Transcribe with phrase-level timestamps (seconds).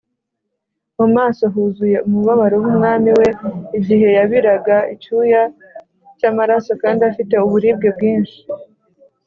[0.97, 3.27] mu maso huzuye umubabaro h’umwami we,
[3.77, 5.41] igihe yabiraga icyuya
[6.17, 8.39] cy’amaraso kandi afite uburibwe bwinshi,